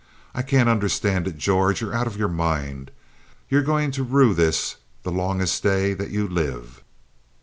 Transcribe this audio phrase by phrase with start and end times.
[0.33, 1.79] I can't understand it, George.
[1.79, 2.89] You're out of your mind.
[3.49, 6.81] You're going to rue this the longest day that you live."